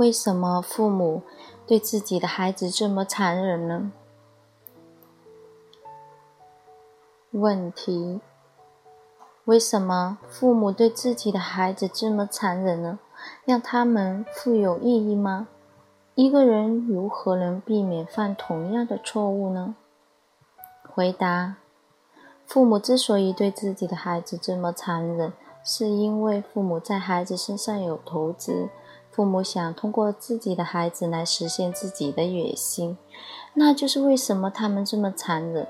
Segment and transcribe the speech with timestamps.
[0.00, 1.20] 为什么父母
[1.66, 3.92] 对自己的孩子这么残忍呢？
[7.32, 8.22] 问题：
[9.44, 12.98] 为什么父母对自己的孩子这么残忍呢？
[13.44, 15.48] 让他们富有意义吗？
[16.14, 19.74] 一个人如何能避免犯同样的错误呢？
[20.88, 21.56] 回答：
[22.46, 28.70] 父母之所以对自己的孩子这么残忍，是因为父母在孩子身上有投资。
[29.10, 32.96] 父母想通过自己的孩子来实现自己的野心，
[33.54, 35.66] 那就是为什么他们这么残忍。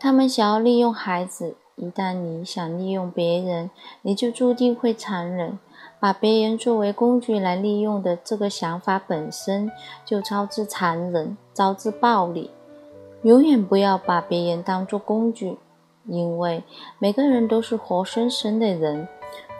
[0.00, 3.70] 他们想要利用孩子，一旦你想利用别人，
[4.02, 5.58] 你就注定会残忍。
[5.98, 9.70] 把别人作为工具来利用的这个想法本身
[10.04, 12.50] 就招致残忍，招致暴力。
[13.22, 15.56] 永远不要把别人当作工具，
[16.06, 16.62] 因为
[16.98, 19.08] 每个人都是活生生的人。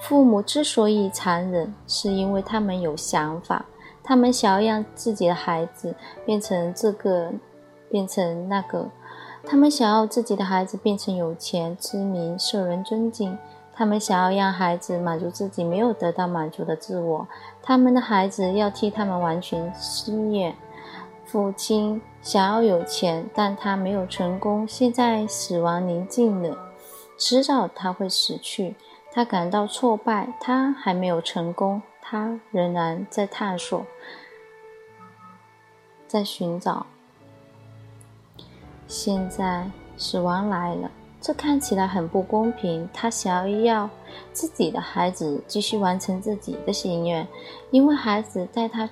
[0.00, 3.64] 父母之所以残忍，是因为他们有想法，
[4.02, 5.94] 他们想要让自己的孩子
[6.24, 7.32] 变成这个，
[7.90, 8.88] 变成那个，
[9.44, 13.36] 他们想要自己的孩子变成有钱、知名、受人尊敬，
[13.72, 17.26] 他们想要让孩子满足自己没有得到满足的自我，
[17.62, 20.54] 他们的孩子要替他们完全失业。
[21.24, 26.56] 父亲想要有钱，但他没有成功，现在死亡临近了，
[27.18, 28.76] 迟早他会死去。
[29.16, 33.86] 他感到挫败，他还没有成功，他仍然在探索，
[36.06, 36.84] 在寻找。
[38.86, 42.86] 现在死亡来了，这看起来很不公平。
[42.92, 43.88] 他想要
[44.34, 47.26] 自己的孩子继续完成自己的心愿，
[47.70, 48.86] 因为孩子代他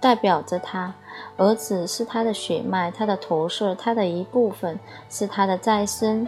[0.00, 0.92] 代表着他，
[1.36, 4.76] 儿子是他的血脉，他的投射，他的一部分，
[5.08, 6.26] 是他的再生。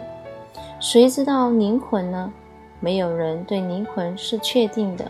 [0.79, 2.31] 谁知道灵魂呢？
[2.81, 5.09] 没有人对灵魂是确定的，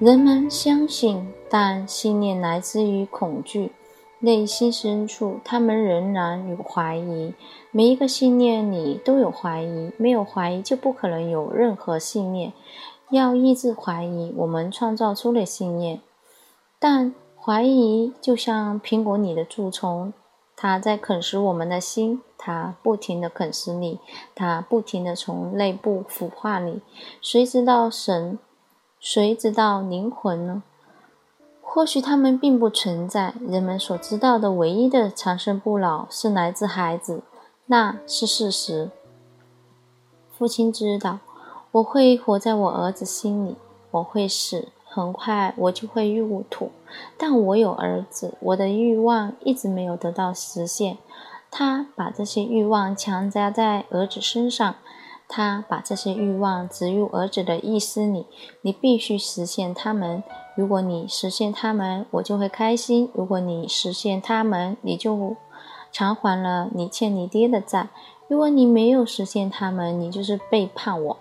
[0.00, 3.70] 人们相信，但信念来自于恐惧，
[4.18, 7.34] 内心深处他们仍然有怀疑。
[7.70, 12.52] 每一个信念里都有怀疑，没有怀疑就不可能有任何信念。
[13.10, 16.00] 要抑制怀疑，我们创造出了信念，
[16.78, 20.12] 但怀疑就像苹果里的蛀虫。
[20.56, 24.00] 他在啃食我们的心，他不停地啃食你，
[24.34, 26.80] 他不停地从内部腐化你。
[27.20, 28.38] 谁知道神？
[28.98, 30.62] 谁知道灵魂呢？
[31.60, 33.34] 或许他们并不存在。
[33.46, 37.22] 人们所知道的唯一的长生不老是来自孩子，
[37.66, 38.90] 那是事实。
[40.30, 41.18] 父亲知道，
[41.72, 43.56] 我会活在我儿子心里，
[43.90, 44.68] 我会死。
[44.96, 46.70] 很快我就会入土，
[47.18, 50.96] 但我有儿子，我的欲望一直没有得到实现。
[51.50, 54.76] 他把这些欲望强加在儿子身上，
[55.28, 58.24] 他把这些欲望植入儿子的意识里。
[58.62, 60.22] 你必须实现他们。
[60.54, 65.36] 如果你实现他们，我就会开心；如果你实现他们，你就
[65.92, 67.88] 偿还了你欠你爹的债；
[68.28, 71.18] 如果你没有实现他们，你就是背叛我。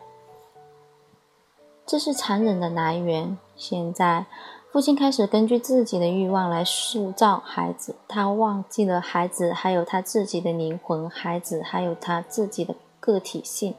[1.85, 3.37] 这是残忍的来源。
[3.55, 4.25] 现在，
[4.71, 7.95] 父亲开始根据自己的欲望来塑造孩子。
[8.07, 13.73] 他忘记了孩子还有他自己的灵魂，孩子还有他自己的个体性，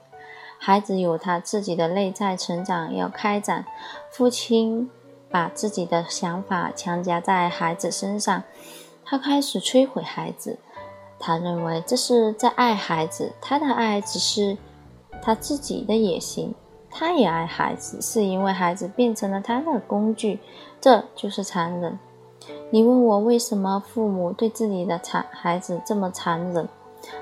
[0.59, 3.67] 孩子有他自己的内在成长要开展。
[4.11, 4.91] 父亲
[5.31, 8.43] 把自己的想法强加在孩子身上，
[9.05, 10.59] 他开始摧毁孩子。
[11.19, 14.57] 他认为这是在爱孩子，他的爱只是
[15.23, 16.55] 他自己的野心。
[16.99, 20.41] 他也爱孩子，是因为孩子变成了他的工具，
[20.81, 21.99] 这就是残忍。
[22.71, 26.67] 你问我为什么父母对自己的残孩子这么残忍？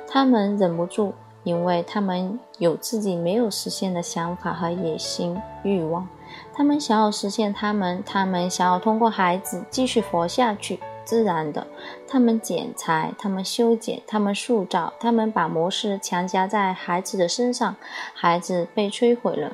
[0.07, 6.07] 他们忍不住，因为他们有自己没有实现的想法和野心欲望，
[6.55, 10.79] 他们想要实现他们，他们想要通过孩子继续活下去。
[11.05, 11.67] 自然的，
[12.09, 17.77] 他们剪裁，他们修剪，他们塑造，他们把模式强加在孩子的身上，
[18.15, 19.53] 孩子被摧毁了。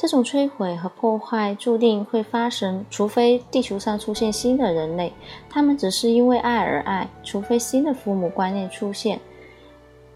[0.00, 5.12] 这种摧毁和破坏注定会发生，除非地球上出现新的人类，
[5.50, 9.20] 他们只是因为爱而爱；除非新的父母观念出现，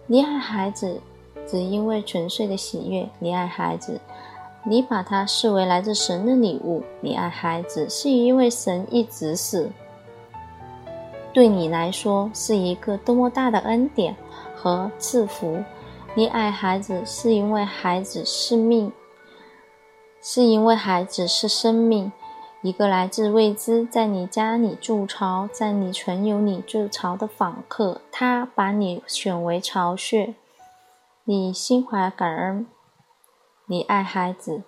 [0.07, 0.99] 你爱孩子
[1.47, 4.01] 只因为纯粹的喜悦，你爱孩子。
[4.63, 9.69] 你把它视为来自神的礼物，你爱孩子是因为神一直是。
[11.35, 14.17] 对你来说是一个多么大的恩典
[14.57, 15.63] 和赐福！
[16.15, 18.91] 你爱孩子是因为孩子是命，
[20.27, 22.11] 是因为孩子是生命，
[22.63, 30.35] 一个来自未知，在你家里筑巢，在你存有你筑巢的访客，他把你选为巢穴，
[31.25, 32.67] 你心怀感恩，
[33.67, 34.63] 你爱孩子，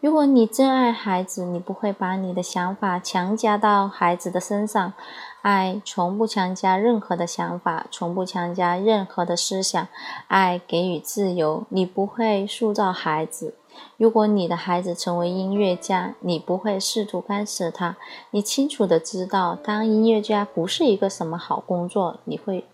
[0.00, 4.94] 如果你真爱孩子，你不会把你的想法强加到孩子的身上。
[5.42, 9.86] 爱从不强加任何的想法，从不强加任何的思想。
[10.28, 13.56] 爱给予自由，你不会塑造孩子。
[13.96, 17.96] 如果你的孩子成为音乐家，你不会试图干涉他。
[18.30, 22.18] 你清楚的知道，当音乐家不是一个什么好工作。
[22.24, 22.66] 你会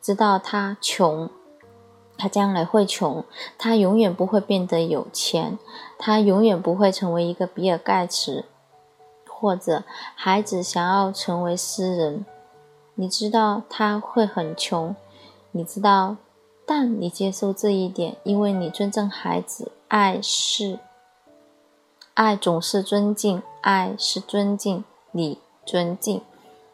[0.00, 1.28] 知道他穷。
[2.16, 3.24] 他将来会穷，
[3.58, 5.58] 他永远不会变得有钱，
[5.98, 8.44] 他永远不会成为一个比尔盖茨，
[9.26, 9.82] 或者
[10.14, 12.24] 孩子想要成为诗人。
[12.94, 14.94] 你知道他会很穷，
[15.50, 16.16] 你知道，
[16.64, 19.72] 但你接受这一点，因为你尊重孩子。
[19.96, 20.80] 爱是，
[22.14, 24.82] 爱总是尊敬，爱是尊敬，
[25.12, 26.20] 你尊敬。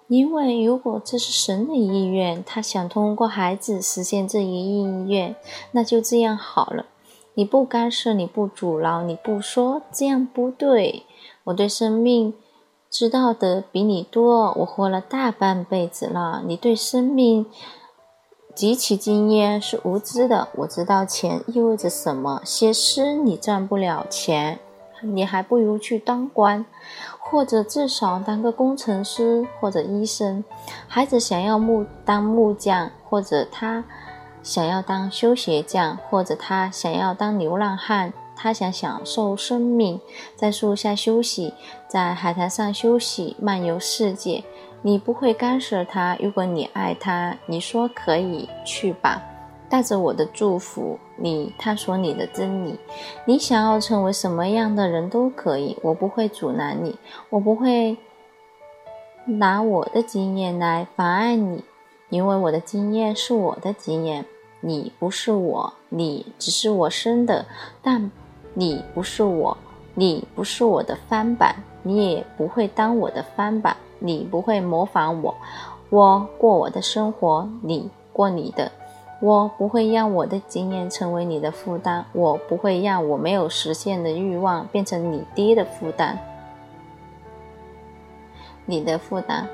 [0.09, 5.37] 因为如果这是神的意愿，他想通过孩子实现这一意愿，
[5.73, 6.87] 那就这样好了。
[7.35, 11.05] 你不干涉，你不阻挠，你不说这样不对。
[11.45, 12.33] 我对生命
[12.89, 16.43] 知道的比你多，我活了大半辈子了。
[16.47, 17.45] 你对生命
[18.55, 20.49] 极其经验，是无知的。
[20.57, 22.43] 我知道钱意味着什么。
[22.45, 24.59] 写诗你赚不了钱，
[25.03, 26.65] 你还不如去当官。
[27.19, 30.43] 或者至少当个工程师或者医生。
[30.89, 33.85] 孩子想要木当木匠，或者他
[34.43, 38.13] 想要当修鞋匠，或者他想要当流浪汉。
[38.43, 40.01] 他想享受生命，
[40.35, 41.53] 在树下休息，
[41.87, 44.43] 在海滩上休息，漫游世界。
[44.83, 46.17] 你不会干涉他。
[46.21, 49.23] 如果你爱他，你说可以去吧。
[49.69, 52.79] 带着我的祝福，你探索你的真理。
[53.25, 56.99] 你想要成为什么样的人都可以，我不会阻拦你，
[57.29, 57.97] 我不会
[59.27, 61.63] 拿我的经验来妨碍你，
[62.09, 64.25] 因为我的经验是我的经验。
[64.63, 67.47] 你不是我，你只是我生的，
[67.81, 68.11] 但
[68.53, 69.57] 你不是我，
[69.95, 75.35] 你不是我的翻版，你也不会当我的翻版，你不会模仿我，
[75.91, 78.73] 我过我的生活，你过你的。
[79.21, 86.19] 我不会让我的经验成为你的负担，我不会让我没有实现的欲望变成你爹的负担。
[88.65, 89.47] 你的负担，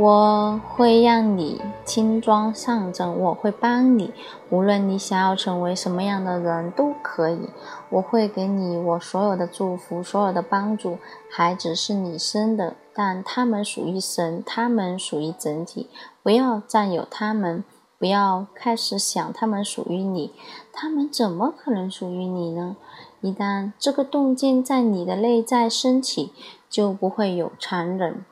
[0.00, 4.12] 我会让你轻装上阵，我会帮你，
[4.48, 7.50] 无论你想要成为什么样的人都可以。
[7.90, 10.98] 我会给你我所有的祝福，所有的帮助。
[11.28, 15.90] 孩子是你生的，但他们属于神，他们属于整体，
[16.22, 17.64] 不要占有他们。
[17.98, 20.32] 不要开始想他们属于你，
[20.72, 22.76] 他们怎么可能属于你呢？
[23.20, 26.32] 一旦这个动静在你的内在升起，
[26.70, 28.24] 就不会有残忍。